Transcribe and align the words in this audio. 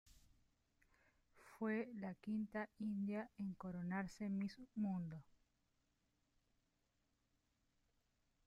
Fue 1.59 1.87
la 1.99 2.15
quinta 2.15 2.67
india 2.79 3.29
en 3.37 3.53
coronarse 3.53 4.27
Miss 4.29 4.57
Mundo. 4.73 5.23